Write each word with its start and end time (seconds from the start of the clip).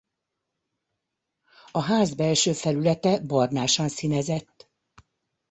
A 1.71 1.81
ház 1.81 2.13
belső 2.13 2.53
felülete 2.53 3.19
barnásan 3.19 3.89
színezett. 3.89 4.69